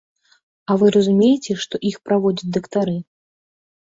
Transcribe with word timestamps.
А 0.69 0.77
вы 0.81 0.87
разумееце, 0.95 1.55
што 1.65 1.75
іх 1.89 1.97
праводзяць 2.09 2.49
дактары. 2.57 2.97